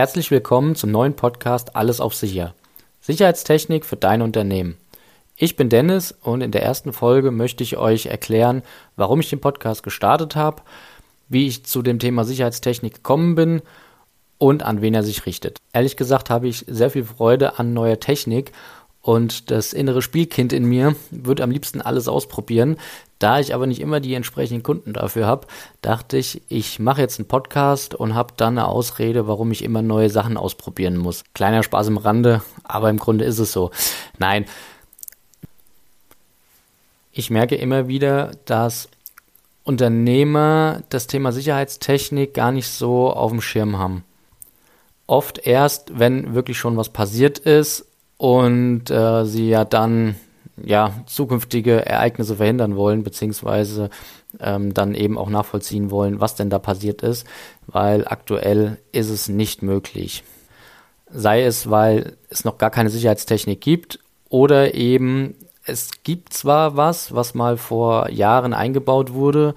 [0.00, 2.54] Herzlich willkommen zum neuen Podcast Alles auf Sicher.
[3.02, 4.78] Sicherheitstechnik für dein Unternehmen.
[5.36, 8.62] Ich bin Dennis und in der ersten Folge möchte ich euch erklären,
[8.96, 10.62] warum ich den Podcast gestartet habe,
[11.28, 13.60] wie ich zu dem Thema Sicherheitstechnik gekommen bin
[14.38, 15.58] und an wen er sich richtet.
[15.74, 18.52] Ehrlich gesagt habe ich sehr viel Freude an neuer Technik
[19.02, 22.76] und das innere Spielkind in mir würde am liebsten alles ausprobieren.
[23.18, 25.46] Da ich aber nicht immer die entsprechenden Kunden dafür habe,
[25.82, 29.82] dachte ich, ich mache jetzt einen Podcast und habe dann eine Ausrede, warum ich immer
[29.82, 31.24] neue Sachen ausprobieren muss.
[31.34, 33.70] Kleiner Spaß im Rande, aber im Grunde ist es so.
[34.18, 34.46] Nein.
[37.12, 38.88] Ich merke immer wieder, dass
[39.64, 44.04] Unternehmer das Thema Sicherheitstechnik gar nicht so auf dem Schirm haben.
[45.06, 47.89] Oft erst, wenn wirklich schon was passiert ist
[48.20, 50.14] und äh, sie ja dann
[50.62, 53.88] ja zukünftige Ereignisse verhindern wollen, beziehungsweise
[54.38, 57.26] ähm, dann eben auch nachvollziehen wollen, was denn da passiert ist,
[57.66, 60.22] weil aktuell ist es nicht möglich.
[61.10, 65.34] Sei es, weil es noch gar keine Sicherheitstechnik gibt oder eben
[65.64, 69.54] es gibt zwar was, was mal vor Jahren eingebaut wurde,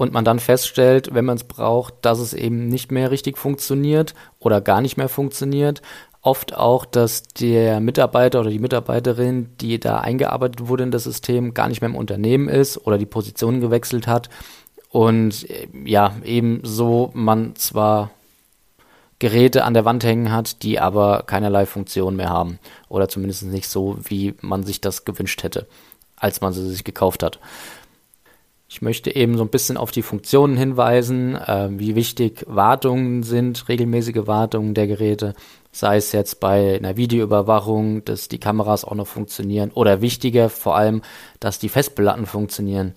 [0.00, 4.14] und man dann feststellt, wenn man es braucht, dass es eben nicht mehr richtig funktioniert
[4.38, 5.82] oder gar nicht mehr funktioniert
[6.22, 11.54] oft auch, dass der Mitarbeiter oder die Mitarbeiterin, die da eingearbeitet wurde in das System,
[11.54, 14.28] gar nicht mehr im Unternehmen ist oder die Position gewechselt hat.
[14.90, 18.10] Und äh, ja, ebenso man zwar
[19.18, 22.58] Geräte an der Wand hängen hat, die aber keinerlei Funktion mehr haben.
[22.88, 25.66] Oder zumindest nicht so, wie man sich das gewünscht hätte,
[26.16, 27.38] als man sie sich gekauft hat.
[28.72, 33.68] Ich möchte eben so ein bisschen auf die Funktionen hinweisen, äh, wie wichtig Wartungen sind,
[33.68, 35.34] regelmäßige Wartungen der Geräte,
[35.72, 40.76] sei es jetzt bei einer Videoüberwachung, dass die Kameras auch noch funktionieren oder wichtiger vor
[40.76, 41.02] allem,
[41.40, 42.94] dass die Festplatten funktionieren.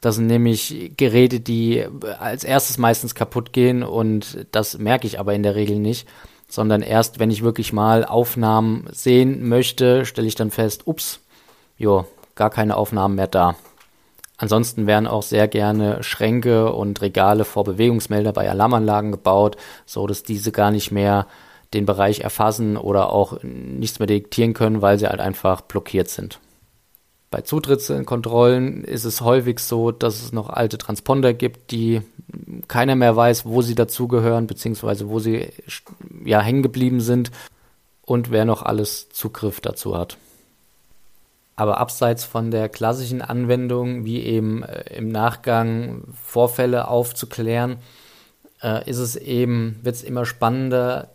[0.00, 1.86] Das sind nämlich Geräte, die
[2.18, 6.08] als erstes meistens kaputt gehen und das merke ich aber in der Regel nicht,
[6.48, 11.20] sondern erst, wenn ich wirklich mal Aufnahmen sehen möchte, stelle ich dann fest, ups,
[11.78, 12.04] jo,
[12.34, 13.54] gar keine Aufnahmen mehr da.
[14.36, 19.56] Ansonsten werden auch sehr gerne Schränke und Regale vor Bewegungsmelder bei Alarmanlagen gebaut,
[19.86, 21.26] so dass diese gar nicht mehr
[21.72, 26.40] den Bereich erfassen oder auch nichts mehr detektieren können, weil sie halt einfach blockiert sind.
[27.30, 32.00] Bei Zutrittskontrollen ist es häufig so, dass es noch alte Transponder gibt, die
[32.68, 35.48] keiner mehr weiß, wo sie dazugehören, beziehungsweise wo sie
[36.24, 37.32] ja hängen geblieben sind
[38.02, 40.16] und wer noch alles Zugriff dazu hat.
[41.56, 47.76] Aber abseits von der klassischen Anwendung, wie eben äh, im Nachgang Vorfälle aufzuklären,
[48.62, 51.10] äh, ist es eben, wird es immer spannender,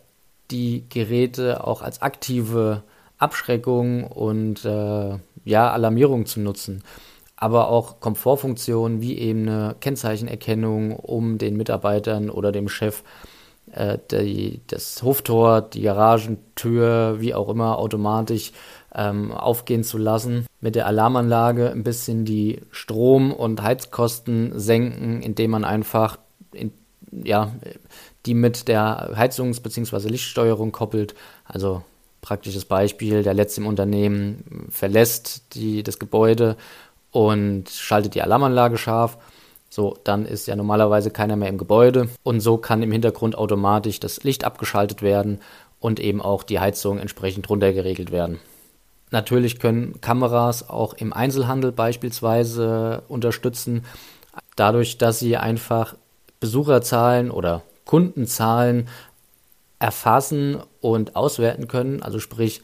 [0.50, 2.82] die Geräte auch als aktive
[3.18, 6.82] Abschreckung und äh, ja, Alarmierung zu nutzen.
[7.36, 13.39] Aber auch Komfortfunktionen wie eben eine Kennzeichenerkennung, um den Mitarbeitern oder dem Chef äh,
[14.10, 18.52] die, das Hoftor, die Garagentür, wie auch immer, automatisch
[18.94, 20.46] ähm, aufgehen zu lassen.
[20.60, 26.18] Mit der Alarmanlage ein bisschen die Strom- und Heizkosten senken, indem man einfach
[26.52, 26.72] in,
[27.12, 27.52] ja,
[28.26, 30.08] die mit der Heizungs- bzw.
[30.08, 31.14] Lichtsteuerung koppelt.
[31.44, 31.82] Also
[32.20, 36.56] praktisches Beispiel, der letzte im Unternehmen verlässt die, das Gebäude
[37.10, 39.18] und schaltet die Alarmanlage scharf.
[39.72, 44.00] So, dann ist ja normalerweise keiner mehr im Gebäude und so kann im Hintergrund automatisch
[44.00, 45.38] das Licht abgeschaltet werden
[45.78, 48.40] und eben auch die Heizung entsprechend runtergeregelt werden.
[49.12, 53.84] Natürlich können Kameras auch im Einzelhandel beispielsweise unterstützen,
[54.56, 55.94] dadurch, dass sie einfach
[56.40, 58.88] Besucherzahlen oder Kundenzahlen
[59.78, 62.02] erfassen und auswerten können.
[62.02, 62.62] Also sprich,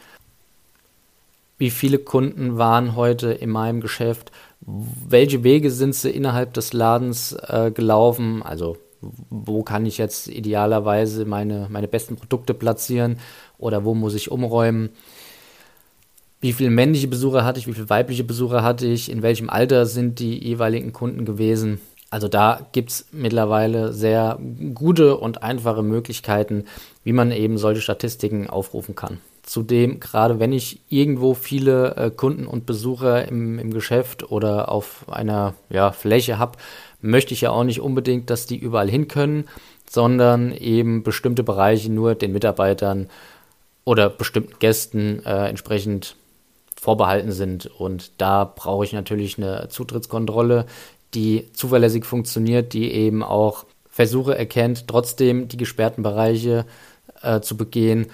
[1.59, 4.31] wie viele Kunden waren heute in meinem Geschäft,
[4.67, 8.77] welche Wege sind sie innerhalb des Ladens äh, gelaufen, also
[9.31, 13.19] wo kann ich jetzt idealerweise meine, meine besten Produkte platzieren
[13.59, 14.91] oder wo muss ich umräumen
[16.41, 19.87] wie viele männliche Besucher hatte ich, wie viele weibliche Besucher hatte ich, in welchem Alter
[19.87, 21.81] sind die jeweiligen Kunden gewesen.
[22.11, 24.39] Also da gibt es mittlerweile sehr
[24.75, 26.65] gute und einfache Möglichkeiten,
[27.03, 29.19] wie man eben solche Statistiken aufrufen kann.
[29.47, 35.05] Zudem, gerade wenn ich irgendwo viele äh, Kunden und Besucher im, im Geschäft oder auf
[35.09, 36.59] einer ja, Fläche habe,
[37.01, 39.45] möchte ich ja auch nicht unbedingt, dass die überall hin können,
[39.89, 43.09] sondern eben bestimmte Bereiche nur den Mitarbeitern
[43.85, 46.17] oder bestimmten Gästen äh, entsprechend
[46.75, 47.67] vorbehalten sind.
[47.67, 50.67] Und da brauche ich natürlich eine Zutrittskontrolle,
[51.15, 56.67] die zuverlässig funktioniert, die eben auch Versuche erkennt, trotzdem die gesperrten Bereiche
[57.23, 58.09] äh, zu begehen.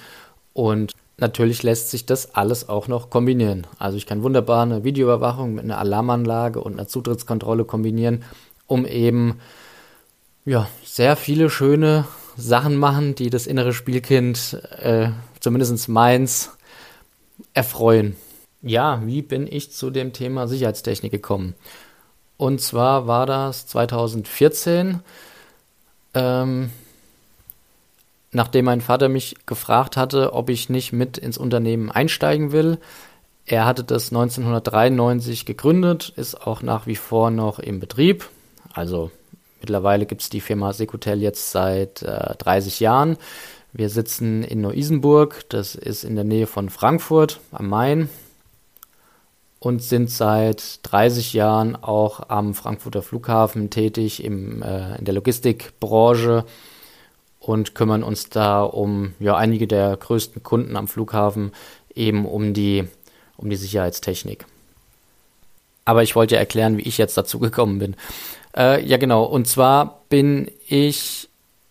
[0.53, 3.67] Und natürlich lässt sich das alles auch noch kombinieren.
[3.79, 8.25] Also ich kann wunderbar eine Videoüberwachung mit einer Alarmanlage und einer Zutrittskontrolle kombinieren,
[8.67, 9.41] um eben
[10.45, 12.07] ja, sehr viele schöne
[12.37, 15.11] Sachen machen, die das innere Spielkind, äh,
[15.41, 16.51] zumindest meins,
[17.55, 18.17] erfreuen.
[18.63, 21.55] Ja, wie bin ich zu dem Thema Sicherheitstechnik gekommen?
[22.37, 25.01] Und zwar war das 2014,
[26.15, 26.71] ähm,
[28.33, 32.79] nachdem mein Vater mich gefragt hatte, ob ich nicht mit ins Unternehmen einsteigen will.
[33.45, 38.29] Er hatte das 1993 gegründet, ist auch nach wie vor noch im Betrieb.
[38.73, 39.11] Also
[39.61, 43.19] mittlerweile gibt es die Firma Secutel jetzt seit äh, 30 Jahren.
[43.75, 48.09] Wir sitzen in Neu-Isenburg, das ist in der Nähe von Frankfurt am Main
[49.59, 56.45] und sind seit 30 Jahren auch am Frankfurter Flughafen tätig im, äh, in der Logistikbranche
[57.43, 61.51] und kümmern uns da um ja, einige der größten Kunden am Flughafen,
[61.93, 62.85] eben um die,
[63.37, 64.47] um die Sicherheitstechnik.
[65.85, 67.97] Aber ich wollte ja erklären, wie ich jetzt dazu gekommen bin.
[68.57, 69.25] Äh, ja, genau.
[69.25, 71.29] Und zwar bin ich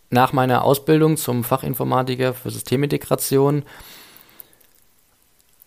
[0.10, 3.64] nach meiner Ausbildung zum Fachinformatiker für Systemintegration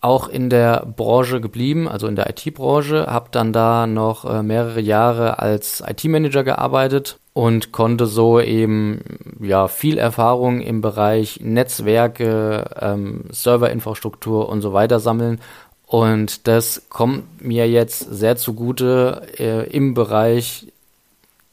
[0.01, 4.81] auch in der Branche geblieben, also in der IT-Branche, habe dann da noch äh, mehrere
[4.81, 9.01] Jahre als IT-Manager gearbeitet und konnte so eben
[9.41, 15.41] ja viel Erfahrung im Bereich Netzwerke, ähm, Serverinfrastruktur und so weiter sammeln.
[15.85, 20.71] Und das kommt mir jetzt sehr zugute äh, im Bereich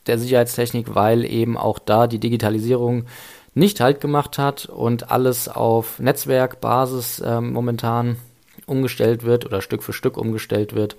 [0.06, 3.06] der Sicherheitstechnik, weil eben auch da die Digitalisierung
[3.55, 8.19] nicht halt gemacht hat und alles auf Netzwerkbasis äh, momentan
[8.67, 10.94] umgestellt wird oder Stück für Stück umgestellt wird.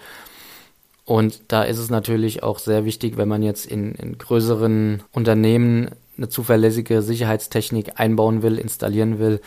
[1.06, 5.90] Und da ist es natürlich auch sehr wichtig, wenn man jetzt in, in größeren Unternehmen
[6.18, 9.42] eine zuverlässige Sicherheitstechnik einbauen will, installieren will,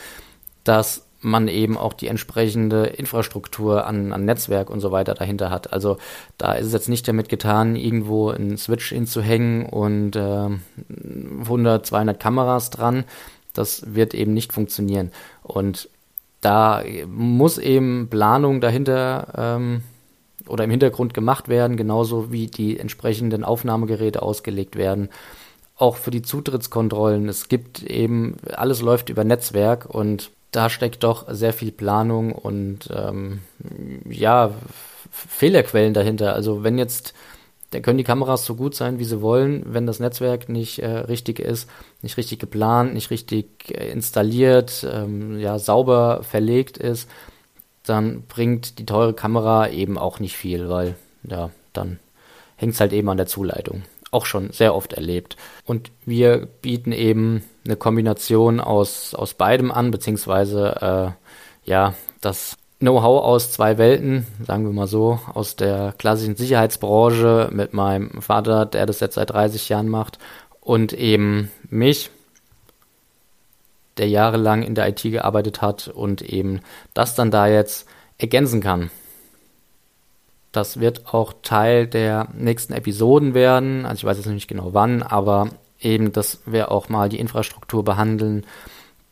[0.64, 5.72] dass man eben auch die entsprechende Infrastruktur an, an Netzwerk und so weiter dahinter hat.
[5.72, 5.98] Also
[6.38, 10.48] da ist es jetzt nicht damit getan, irgendwo einen Switch hinzuhängen und äh,
[11.40, 13.04] 100, 200 Kameras dran.
[13.54, 15.10] Das wird eben nicht funktionieren.
[15.42, 15.88] Und
[16.42, 19.82] da muss eben Planung dahinter ähm,
[20.48, 25.08] oder im Hintergrund gemacht werden, genauso wie die entsprechenden Aufnahmegeräte ausgelegt werden.
[25.76, 27.28] Auch für die Zutrittskontrollen.
[27.28, 32.88] Es gibt eben, alles läuft über Netzwerk und da steckt doch sehr viel Planung und
[32.94, 33.40] ähm,
[34.08, 34.52] ja,
[35.10, 36.34] Fehlerquellen dahinter.
[36.34, 37.14] Also wenn jetzt
[37.70, 40.86] dann können die Kameras so gut sein, wie sie wollen, wenn das Netzwerk nicht äh,
[40.86, 41.68] richtig ist,
[42.00, 47.08] nicht richtig geplant, nicht richtig äh, installiert, ähm, ja, sauber verlegt ist,
[47.86, 51.98] dann bringt die teure Kamera eben auch nicht viel, weil ja, dann
[52.56, 53.82] hängt es halt eben an der Zuleitung.
[54.10, 55.36] Auch schon sehr oft erlebt.
[55.64, 61.14] Und wir bieten eben eine Kombination aus, aus beidem an, beziehungsweise
[61.64, 67.48] äh, ja, das Know-how aus zwei Welten, sagen wir mal so, aus der klassischen Sicherheitsbranche
[67.50, 70.18] mit meinem Vater, der das jetzt seit 30 Jahren macht,
[70.60, 72.10] und eben mich,
[73.98, 76.60] der jahrelang in der IT gearbeitet hat und eben
[76.94, 77.86] das dann da jetzt
[78.18, 78.90] ergänzen kann.
[80.52, 83.84] Das wird auch Teil der nächsten Episoden werden.
[83.84, 85.50] Also ich weiß jetzt nicht genau wann, aber
[85.80, 88.46] eben, dass wir auch mal die Infrastruktur behandeln,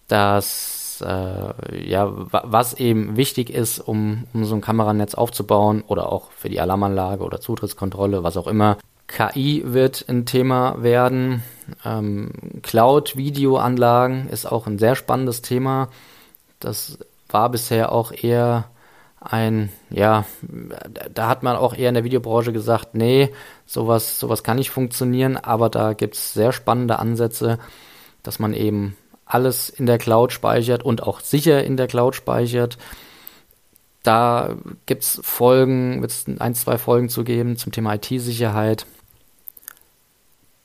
[0.08, 6.30] dass äh, ja, was eben wichtig ist, um, um so ein Kameranetz aufzubauen oder auch
[6.32, 8.78] für die Alarmanlage oder Zutrittskontrolle, was auch immer.
[9.06, 11.42] KI wird ein Thema werden.
[11.84, 12.30] Ähm,
[12.62, 15.88] Cloud-Videoanlagen ist auch ein sehr spannendes Thema.
[16.60, 18.70] Das war bisher auch eher
[19.20, 20.26] ein, ja,
[21.12, 23.30] da hat man auch eher in der Videobranche gesagt, nee,
[23.64, 27.58] sowas, sowas kann nicht funktionieren, aber da gibt es sehr spannende Ansätze,
[28.22, 32.76] dass man eben alles in der Cloud speichert und auch sicher in der Cloud speichert.
[34.02, 38.84] Da gibt es Folgen, wird es ein, zwei Folgen zu geben zum Thema IT-Sicherheit.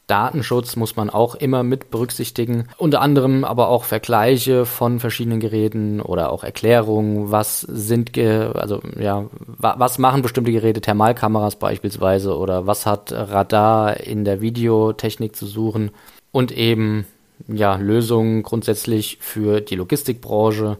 [0.09, 2.67] Datenschutz muss man auch immer mit berücksichtigen.
[2.77, 9.25] Unter anderem aber auch Vergleiche von verschiedenen Geräten oder auch Erklärungen, was sind, also ja,
[9.57, 15.91] was machen bestimmte Geräte, Thermalkameras beispielsweise oder was hat Radar in der Videotechnik zu suchen
[16.31, 17.05] und eben
[17.47, 20.77] ja, Lösungen grundsätzlich für die Logistikbranche,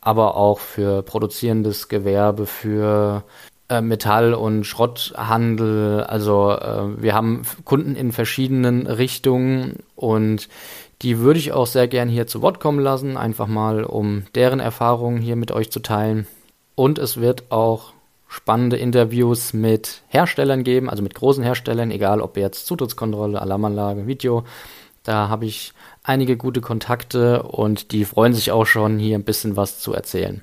[0.00, 3.24] aber auch für produzierendes Gewerbe, für
[3.80, 6.04] Metall- und Schrotthandel.
[6.04, 10.48] Also äh, wir haben Kunden in verschiedenen Richtungen und
[11.02, 14.60] die würde ich auch sehr gern hier zu Wort kommen lassen, einfach mal um deren
[14.60, 16.26] Erfahrungen hier mit euch zu teilen.
[16.74, 17.92] Und es wird auch
[18.28, 24.44] spannende Interviews mit Herstellern geben, also mit großen Herstellern, egal ob jetzt Zutrittskontrolle, Alarmanlage, Video.
[25.02, 29.56] Da habe ich einige gute Kontakte und die freuen sich auch schon, hier ein bisschen
[29.56, 30.42] was zu erzählen.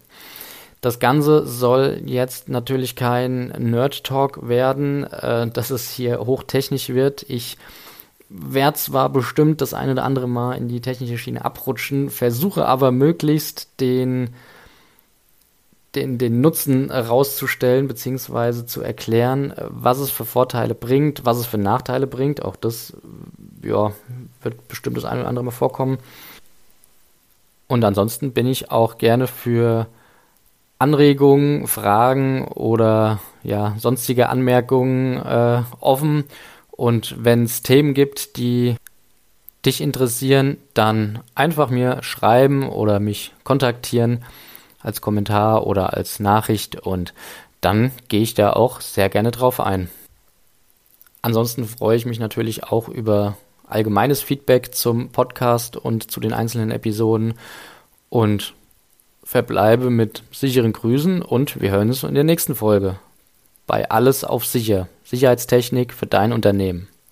[0.84, 7.24] Das Ganze soll jetzt natürlich kein Nerd-Talk werden, äh, dass es hier hochtechnisch wird.
[7.30, 7.58] Ich
[8.28, 12.92] werde zwar bestimmt das eine oder andere Mal in die technische Schiene abrutschen, versuche aber
[12.92, 14.32] möglichst den,
[15.96, 21.58] den, den Nutzen rauszustellen, beziehungsweise zu erklären, was es für Vorteile bringt, was es für
[21.58, 22.44] Nachteile bringt.
[22.44, 22.92] Auch das
[23.64, 23.94] ja,
[24.42, 26.00] wird bestimmt das eine oder andere Mal vorkommen.
[27.70, 29.88] Und ansonsten bin ich auch gerne für
[30.84, 36.26] Anregungen, Fragen oder ja, sonstige Anmerkungen äh, offen.
[36.72, 38.76] Und wenn es Themen gibt, die
[39.66, 44.26] dich interessieren, dann einfach mir schreiben oder mich kontaktieren
[44.82, 47.14] als Kommentar oder als Nachricht und
[47.62, 49.90] dann gehe ich da auch sehr gerne drauf ein.
[51.22, 56.72] Ansonsten freue ich mich natürlich auch über allgemeines Feedback zum Podcast und zu den einzelnen
[56.72, 57.36] Episoden
[58.10, 58.54] und
[59.24, 62.98] verbleibe mit sicheren Grüßen und wir hören uns in der nächsten Folge
[63.68, 64.88] bei Alles auf Sicher.
[65.06, 66.88] Sicherheitstechnik für dein Unternehmen.